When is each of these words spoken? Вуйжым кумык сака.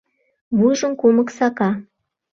Вуйжым 0.57 0.93
кумык 0.99 1.29
сака. 1.37 1.69